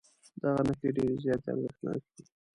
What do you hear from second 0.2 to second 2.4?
دغه نښې ډېرې زیاتې ارزښتناکې دي.